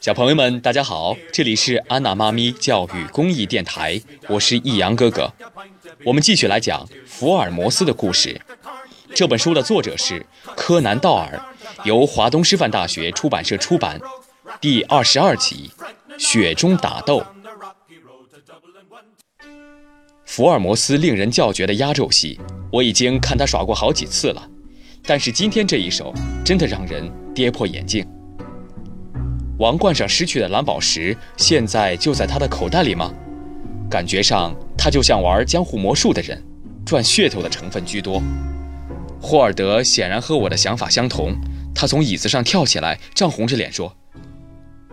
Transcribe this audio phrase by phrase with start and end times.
[0.00, 5.32] 小朋友们，大家好，这里是安娜妈咪教育公益电台，我是易阳哥哥。
[6.04, 8.40] 我们继续来讲福尔摩斯的故事。
[9.14, 10.26] 这本书的作者是
[10.56, 11.40] 柯南·道尔，
[11.84, 14.00] 由华东师范大学出版社出版。
[14.60, 15.70] 第二十二集：
[16.18, 17.24] 雪中打斗。
[20.24, 22.40] 福尔摩斯令人叫绝的压轴戏，
[22.72, 24.48] 我已经看他耍过好几次了，
[25.10, 26.14] 但是今天这一手
[26.44, 28.06] 真的让人跌破眼镜。
[29.58, 33.12] 王冠上失去的蓝宝石，现在就在他的口袋里吗？
[33.90, 36.40] 感觉上他就像玩江湖魔术的人，
[36.86, 38.22] 赚噱头的成分居多。
[39.20, 41.34] 霍尔德显然和我的想法相同，
[41.74, 43.92] 他从椅子上跳起来，涨红着脸说：“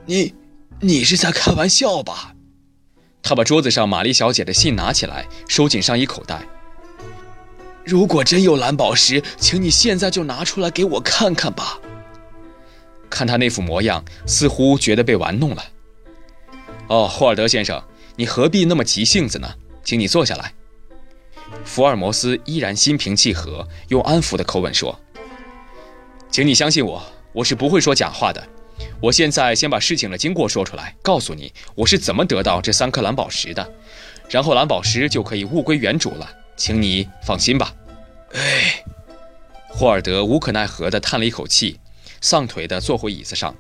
[0.08, 0.34] 你，
[0.80, 2.34] 你是在开玩笑吧？”
[3.22, 6.42] 他把桌子上玛丽小姐的信拿起来，收进上衣口袋。
[7.88, 11.80] 如果真有蓝宝石，请你现在就拿出来给我看看吧。
[13.10, 15.64] 看他那副模样，似乎觉得被玩弄了。
[16.90, 17.82] 哦，霍尔德先生，
[18.18, 19.56] 你何必那么急性子呢？
[19.86, 20.52] 请你坐下来。
[21.64, 25.00] 福尔摩斯依然心平气和，用安抚的口吻说
[26.30, 28.46] ：“请你相信我，我是不会说假话的。”
[29.00, 33.72] 我现在先把事情的经过说出来，告诉你我是怎么得到这三颗蓝宝石的，
[34.30, 37.74] 然后蓝宝石就可以物归原主了，请你放心吧。
[38.34, 38.84] 哎，
[39.70, 41.80] 霍尔德无可奈何地叹了一口气，
[42.22, 43.56] 丧腿地坐回椅子上，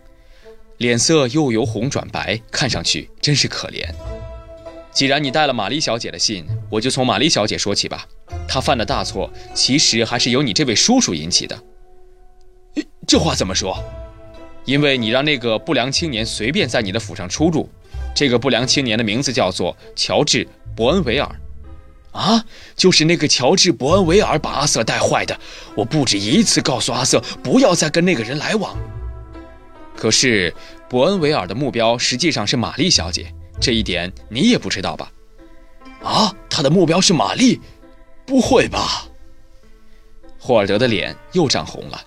[0.78, 3.88] 脸色又由红转白，看上去真是可怜。
[4.92, 8.08] 既然你带了玛丽小姐的信，我就从玛丽小姐说起吧。
[8.48, 11.58] 她犯的大错，其实还是由你这位叔叔引起的。
[13.08, 13.78] 这话怎么说？
[14.66, 17.70] 因为你让那个不良青年随便在你的府上出入，
[18.14, 20.44] 这个不良青年的名字叫做乔治·
[20.76, 21.30] 伯恩维尔，
[22.18, 22.44] 啊，
[22.76, 25.40] 就是那个乔治·伯恩维尔把阿瑟带坏的。
[25.76, 28.76] 我不止一次告诉阿瑟不要再跟那个人来往。
[29.96, 30.52] 可是
[30.90, 35.12] 伯恩维尔的目标实际上是玛丽小姐，这一点你也不知道吧？
[36.04, 37.62] 啊，他的目标是玛丽？
[38.26, 39.08] 不会吧？
[40.40, 42.02] 霍尔德的脸又涨红了。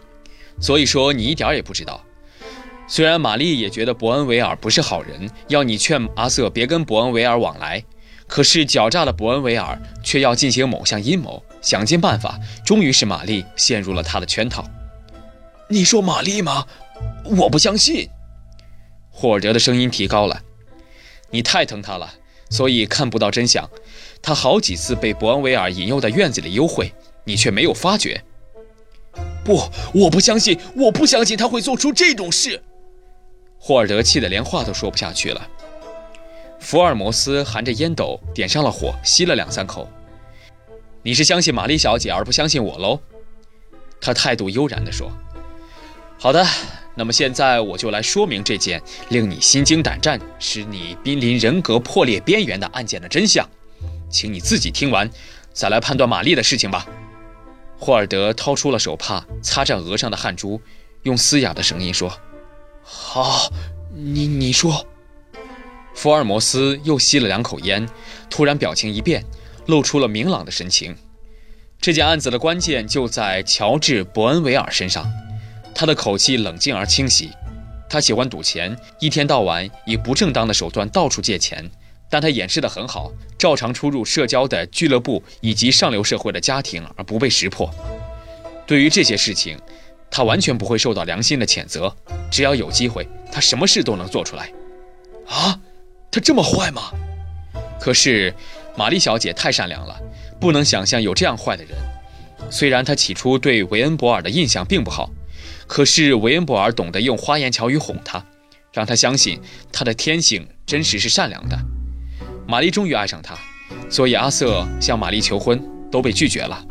[0.60, 2.04] 所以说你一点也不知道。
[2.88, 7.84] 虽然玛丽也觉得伯恩维尔不是好人，要你劝阿瑟别跟伯恩维尔往来，
[8.30, 14.64] 可是狡诈的伯恩维尔却要进行某项阴谋，想尽办法，终于使玛丽陷入了他的圈套。
[15.68, 16.64] 你说玛丽吗？
[17.24, 18.08] 我不相信。
[19.10, 20.41] 霍尔德的声音提高了
[21.30, 22.08] ：“你太疼他了，
[22.50, 23.68] 所以看不到真相。
[24.22, 28.22] 他好几次被伯恩维尔引诱在院子里幽会，你却没有发觉。”
[29.44, 32.62] 不，我不相信，我不相信他会做出这种事。
[33.58, 35.48] 霍尔德气得连话都说不下去了。
[36.60, 39.88] 福尔摩斯含着烟斗，点上了火，吸了两三口。
[41.03, 43.00] 你是相信玛丽小姐而不相信我喽？
[44.00, 45.10] 他态度悠然地说
[46.21, 46.47] ：“好的，
[46.94, 53.48] 那么现在我就来说明这件令你心惊胆战、使你濒临人格破裂边缘的案件的真相，
[54.10, 55.10] 请你自己听完，
[55.53, 56.87] 再来判断玛丽的事情吧。”
[57.78, 60.60] 霍尔德掏出了手帕，擦着额上的汗珠，
[61.04, 62.12] 用嘶哑的声音说。
[62.82, 63.50] 好，
[63.94, 64.87] 你你说。
[65.95, 67.87] 福尔摩斯又吸了两口烟，
[68.28, 69.25] 突然表情一变，
[69.67, 70.97] 露出了明朗的神情。
[71.81, 75.11] 这件案子的关键就在乔治·伯恩维尔身上。
[75.75, 77.31] 他的口气冷静而清晰。
[77.89, 81.71] 他喜欢赌钱，一天到晚以不正当的手段到处借钱，
[82.09, 87.71] 但他掩饰得很好，照常出入社交的俱乐部以及上流社会的家庭，而不被识破。
[88.67, 89.59] 对于这些事情。
[90.12, 91.95] 他完全不会受到良心的谴责，
[92.33, 94.53] 只要有机会，他什么事都能做出来。
[95.28, 95.57] 啊，
[96.10, 96.91] 他这么坏吗？
[97.81, 98.34] 可是，
[98.76, 99.97] 玛丽小姐太善良了，
[100.41, 101.76] 不能想象有这样坏的人。
[102.50, 105.10] 虽然他起初对维恩博尔的印象并不好，
[105.66, 108.25] 可是维恩博尔懂得用花言巧语哄她，
[108.72, 109.41] 让她相信
[109.72, 111.59] 他的天性真实是善良的。
[112.47, 113.38] 玛丽终于爱上他，
[113.88, 116.65] 所以阿瑟向玛丽求婚都被拒绝了。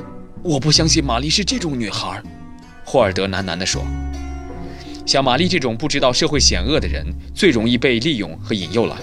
[0.43, 2.21] 我不相信玛丽是这种女孩。
[2.83, 3.83] 霍尔德喃喃地说
[5.05, 8.99] ：“像玛丽这种不知道社会险恶的人，最容易被利用和引诱了。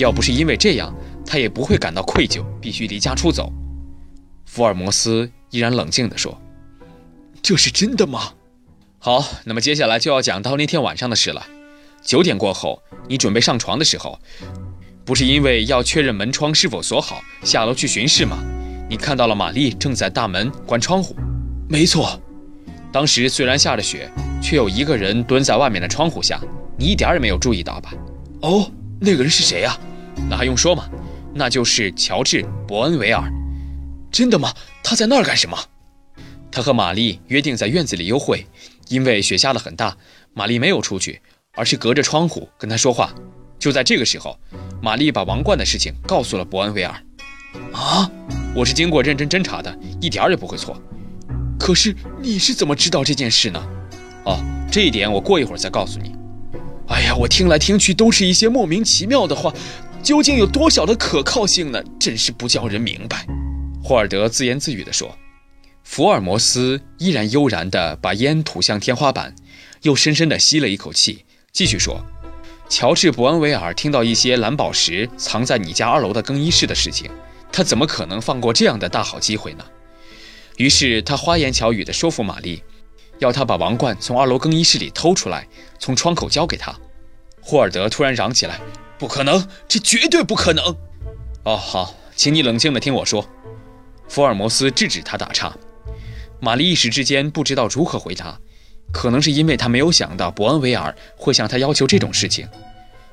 [0.00, 0.94] 要不是因为这样，
[1.24, 3.52] 他也不会感到愧疚，必须离家出走。”
[4.46, 6.36] 福尔摩斯依然冷静地说
[7.40, 8.32] ：“这是真的吗？”
[8.98, 11.46] 好，那么接下来就要讲到那天晚上的事了。
[12.02, 14.18] 九点过后，你准备上床的时候，
[15.04, 18.38] 不是因为要确认门窗是否锁好，下楼去巡视吗？
[18.88, 21.14] 你看到了玛丽正在大门关窗户。
[21.68, 22.20] 没错。
[22.92, 24.10] 当时虽然下着雪，
[24.42, 26.40] 却有一个人蹲在外面的窗户下，
[26.76, 27.94] 你一点也没有注意到吧？
[28.42, 28.68] 哦，
[29.00, 29.78] 那个人是谁呀？
[30.28, 30.88] 那还用说吗？
[31.32, 33.22] 那就是乔治·伯恩维尔。
[34.10, 34.52] 真的吗？
[34.82, 35.56] 他在那儿干什么？
[36.50, 38.44] 他和玛丽约定在院子里幽会，
[38.88, 39.96] 因为雪下的很大，
[40.34, 41.20] 玛丽没有出去，
[41.54, 43.14] 而是隔着窗户跟他说话。
[43.58, 44.36] 就在这个时候，
[44.82, 46.92] 玛丽把王冠的事情告诉了伯恩维尔。
[47.72, 48.10] 啊，
[48.54, 50.76] 我是经过认真侦查的，一点儿也不会错。
[51.58, 53.62] 可是你是怎么知道这件事呢？
[54.24, 54.38] 哦，
[54.72, 56.16] 这一点我过一会儿再告诉你。
[56.88, 59.52] 哎呀，我听来听去都是一些莫名其妙的话，
[60.02, 61.82] 究竟有多少的可靠性呢？
[61.98, 63.26] 真是不叫人明白。
[63.82, 65.16] 霍尔德自言自语地说。
[65.82, 69.34] 福尔摩斯依然悠然地把烟吐向天花板，
[69.82, 72.00] 又深深地吸了一口气，继续说
[72.68, 77.10] ：“乔治·伯恩维尔听到一些蓝宝石藏在你家二楼的更衣室的事情，
[77.50, 79.64] 他怎么可能放过这样的大好机会呢？”
[80.58, 82.62] 于是他花言巧语地说服玛丽，
[83.18, 85.48] 要她把王冠从二楼更衣室里偷出来，
[85.78, 86.72] 从窗口交给他。
[87.40, 88.60] 霍尔德突然嚷起来
[89.00, 89.48] ：“不可能！
[89.66, 90.76] 这绝对不可能！”
[91.44, 93.26] 哦，好，请你冷静地听我说。
[94.10, 95.56] 福尔摩斯制止他打岔。
[96.38, 98.38] 玛丽一时之间不知道如何回答，
[98.92, 102.46] 可能是因为她没有想到伯恩维尔会向她要求这种事情。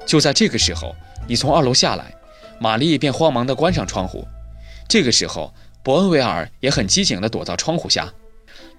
[0.05, 0.93] 就在这个时候，
[1.25, 2.13] 你从二楼下来，
[2.59, 4.27] 玛丽便慌忙地关上窗户。
[4.89, 8.11] 这个时候，伯恩维尔也很机警地躲到窗户下。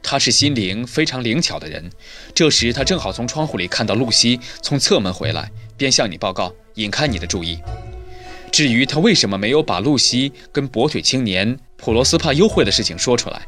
[0.03, 1.91] 他是心灵非常灵巧的人。
[2.35, 7.59] 这时，他正好从窗户里看到露西从侧门回来，便向你报告，引开你的注意。
[8.51, 13.43] 至于他为什么没有把露西跟跛腿青年普罗斯帕幽会的事情说出来？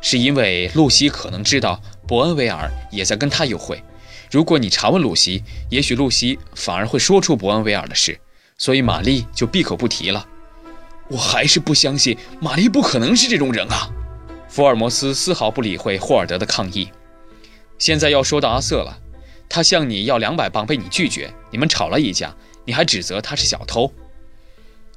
[0.00, 1.78] 是因为露西可能知道
[2.08, 3.82] 伯恩维尔也在跟他幽会，
[4.30, 8.18] 如果你查问露西，也许露西反而会说出伯恩维尔的事，
[8.56, 10.26] 所以玛丽就闭口不提了。
[11.10, 13.90] 我还是不相信玛丽不可能是这种人啊！
[14.50, 16.90] 福尔摩斯丝毫不理会霍尔德的抗议。
[17.78, 18.98] 现在要说到阿瑟了，
[19.48, 23.90] 他向你要两百磅被你拒绝，你们吵了一架，你还指责他是小偷。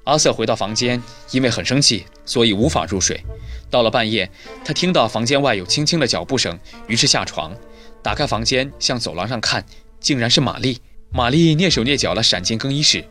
[0.06, 3.24] 阿瑟回到房间，因为很生气，所以无法入睡。
[3.70, 4.30] 到了半夜，
[4.66, 7.56] 他听到房间外有轻轻的脚步声，于是下床，
[8.02, 9.64] 打开房间向走廊上看，
[10.00, 10.82] 竟然是玛丽。
[11.12, 13.06] 玛丽蹑手蹑脚地闪进更衣室，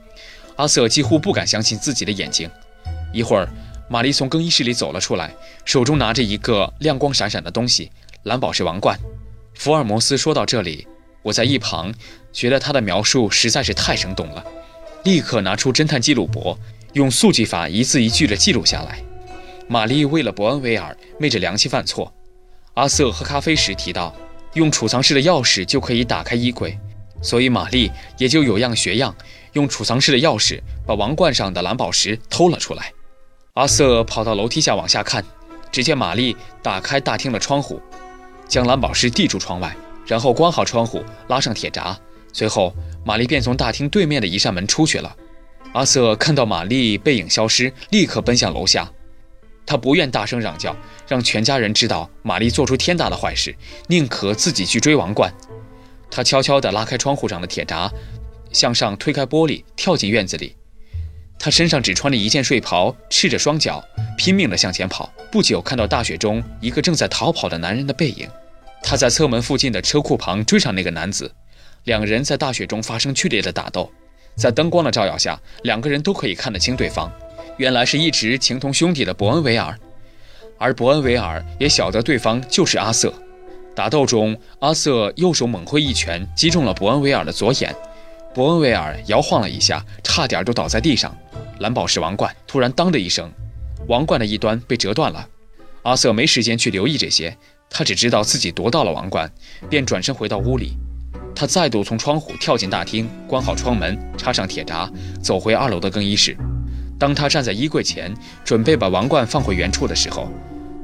[0.57, 2.51] 阿瑟几乎不敢相信自己的眼睛。
[3.13, 3.49] 一会儿，
[3.93, 5.35] 玛丽从更衣室里走了出来，
[5.67, 7.93] 手中拿着一个亮光闪闪的东西——
[8.25, 8.99] 蓝宝石王冠。
[9.53, 10.89] 福尔摩斯说到这里，
[11.21, 11.93] 我在一旁
[12.33, 14.43] 觉得他的描述实在是太生动了，
[15.05, 16.57] 立刻拿出侦探记录簿。
[16.95, 18.99] 用速记法一字一句地记录下来。
[19.69, 22.11] 玛丽为了伯恩维尔昧着良心犯错。
[22.73, 24.17] 阿瑟喝咖啡时提到，
[24.55, 26.79] 用储藏室的钥匙就可以打开衣柜，
[27.21, 29.15] 所以玛丽也就有样学样，
[29.53, 32.91] 用储藏室的钥匙把王冠上的蓝宝石偷了出来。
[33.55, 35.23] 阿瑟跑到楼梯下往下看，
[35.71, 37.79] 只见玛丽打开大厅的窗户，
[38.49, 39.77] 将蓝宝石递出窗外，
[40.07, 41.95] 然后关好窗户，拉上铁闸。
[42.33, 45.15] 随后，玛丽便从大厅对面的一扇门出去了。
[45.75, 48.91] 阿瑟看到玛丽背影消失，立刻奔向楼下。
[49.67, 50.75] 他不愿大声嚷叫，
[51.07, 53.55] 让全家人知道玛丽做出天大的坏事，
[53.87, 55.31] 宁可自己去追王冠。
[56.11, 57.93] 他悄悄地拉开窗户上的铁闸，
[58.51, 60.57] 向上推开玻璃，跳进院子里。
[61.45, 63.85] 他身上只穿着一件睡袍，赤着双脚，
[64.17, 65.13] 拼命地向前跑。
[65.29, 68.29] 不久，看到大雪中一个正在逃跑的男人的背影。
[68.81, 71.33] 他在侧门附近的车库旁追上那个男子，
[71.83, 73.91] 两人在大雪中发生剧烈的打斗。
[74.37, 77.13] 在灯光的照耀下，两个人都可以看得清对方。
[77.57, 79.77] 原来是一直情同兄弟的伯恩维尔，
[80.59, 83.13] 而伯恩维尔也晓得对方就是阿瑟。
[83.75, 87.75] 打斗中，阿瑟右手猛挥一拳，击中了伯恩维尔的左眼。
[88.35, 91.15] 伯恩维尔摇晃了一下，差点就倒在地上。
[91.59, 93.31] 蓝宝石王冠突然“当”的一声，
[93.89, 95.29] 王冠的一端被折断了。
[95.83, 97.37] 阿瑟没时间去留意这些，
[97.69, 99.31] 他只知道自己夺到了王冠，
[99.69, 100.77] 便转身回到屋里。
[101.35, 104.91] 他再度从窗户跳进大厅，关好窗门，插上铁闸，
[105.23, 106.37] 走回二楼的更衣室。
[106.99, 110.31] 当他站在衣柜前，准备把王冠放回原处的时候，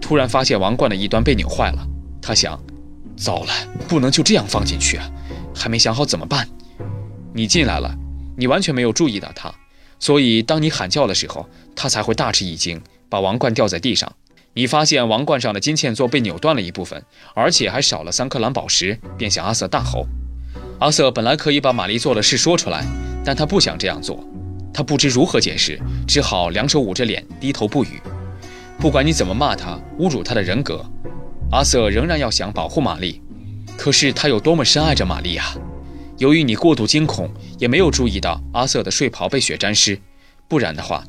[0.00, 1.86] 突然发现王冠的一端被扭坏了。
[2.20, 2.60] 他想：
[3.16, 3.52] 糟了，
[3.88, 5.10] 不能就这样放进去啊！
[5.54, 6.46] 还没想好怎么办。
[7.38, 7.94] 你进来了，
[8.36, 9.54] 你完全没有注意到他，
[10.00, 14.12] 所以当你喊叫的时候，他才会大吃一惊，把王冠掉在地上。
[14.54, 17.00] 你发现王冠上的金嵌座被扭断了一部分，
[17.36, 20.04] 而且还少了三颗蓝宝石，便向阿瑟大吼。
[20.80, 22.84] 阿瑟本来可以把玛丽做的事说出来，
[23.24, 24.18] 但他不想这样做。
[24.74, 28.00] 他不知如何解释，只好两手捂着脸，低头不语。
[28.80, 30.84] 不管你怎么骂他，侮辱他的人格，
[31.52, 33.22] 阿瑟仍然要想保护玛丽。
[33.76, 35.54] 可是他有多么深爱着玛丽啊！
[36.18, 39.98] 由于你过度惊恐，也没有注意到阿瑟的睡袍被雪沾湿，
[40.48, 41.04] 不然的话，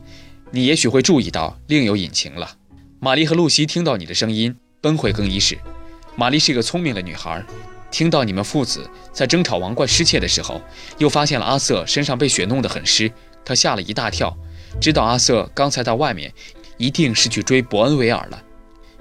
[0.51, 2.55] 你也许会注意到另有隐情了。
[2.99, 5.57] 玛丽和露西听到你的声音，奔回更衣室。
[6.15, 7.43] 玛丽是个聪明的女孩。
[7.89, 10.61] 听到你们父子在争吵王冠失窃的时候，
[10.99, 13.11] 又发现了阿瑟身上被雪弄得很湿，
[13.43, 14.37] 她吓了一大跳，
[14.79, 16.31] 知道阿瑟刚才到外面，
[16.77, 18.43] 一定是去追伯恩维尔了。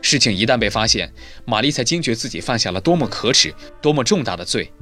[0.00, 1.12] 事情一旦被发现，
[1.44, 4.72] 玛丽才惊觉自己犯下了多么可耻、多么重大的罪。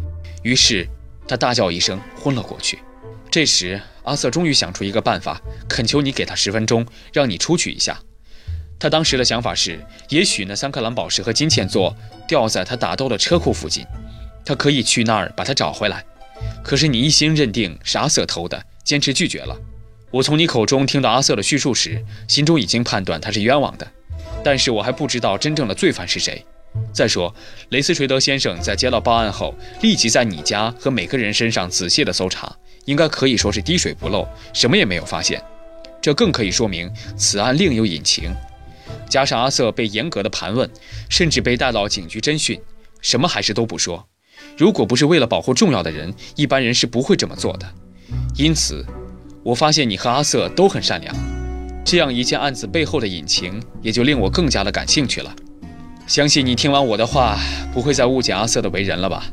[0.45, 0.87] 于是，
[1.28, 2.78] 他大叫一声，昏了过去。
[3.30, 7.99] 这时，阿瑟终于想出一个办法，恳求你给他十分钟，让你出去一下。
[8.78, 11.97] 他当时的想法是，也许那三颗蓝宝石和金嵌座
[12.28, 13.85] 掉在他打斗的车库附近，
[14.45, 16.04] 他可以去那儿把它找回来。
[16.62, 19.56] 可是你一心认定是阿瑟偷的，坚持拒绝了。
[20.11, 23.90] 我从你口中听到阿瑟的叙述时，心中已经判断他是冤枉的，
[24.45, 26.45] 但是我还不知道真正的罪犯是谁。
[26.92, 27.35] 再说，
[27.68, 32.56] 雷斯垂德先生在接到报案后，立即在你家和每个人身上仔细的搜查。
[32.87, 35.42] 应该可以说是滴水不漏，什么也没有发现。
[36.00, 38.33] 这更可以说明此案另有隐情。
[39.11, 40.71] 加上阿瑟被严格的盘问，
[41.09, 42.61] 甚至被带到警局侦讯，
[43.00, 44.06] 什么还是都不说。
[44.56, 47.66] 如果不是为了保护重要的人，一般人是不会这么做的。
[48.37, 48.87] 因此，
[49.42, 51.12] 我发现你和阿瑟都很善良，
[51.85, 55.35] 这样一件案子背后的隐情也就令我更加的感兴趣了。
[56.07, 57.37] 相信你听完我的话，
[57.75, 59.25] 不会再误解阿瑟的为人了吧？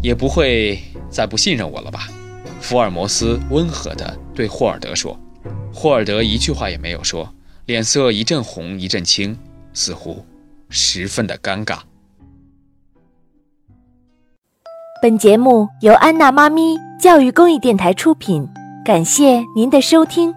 [0.00, 0.80] 也不会
[1.10, 2.08] 再不信任我了吧？
[2.60, 5.18] 福尔摩斯温和地对霍尔德说
[5.74, 7.28] ：“霍尔德一句话也没有说，
[7.66, 9.36] 脸色一阵红一阵青，
[9.72, 10.24] 似乎
[10.68, 11.78] 十分的尴尬。”
[15.02, 18.48] 本节目由安娜妈咪教育公益电台出品，
[18.84, 20.32] 感谢您的收听。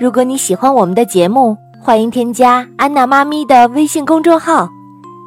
[0.00, 4.68] 如果你喜欢我们的节目，欢迎添加安娜妈咪的微信公众号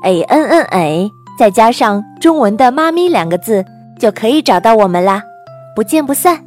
[0.04, 3.66] ，a n n a，再加上中文的“妈咪”两个字，
[4.00, 5.22] 就可以找到我们啦。
[5.76, 6.45] 不见不散。